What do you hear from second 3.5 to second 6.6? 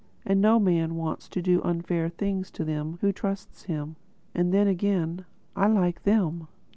him.... And then again, I like them.